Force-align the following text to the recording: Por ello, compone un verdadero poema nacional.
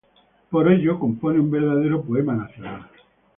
Por 0.49 0.71
ello, 0.71 0.97
compone 0.97 1.39
un 1.39 1.51
verdadero 1.51 2.01
poema 2.03 2.33
nacional. 2.33 2.89